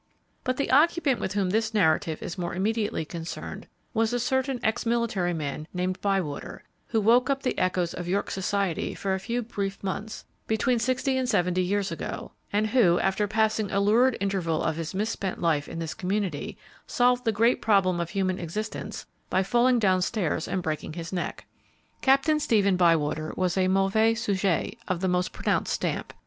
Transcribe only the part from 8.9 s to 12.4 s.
for a few brief months, between sixty and seventy years ago,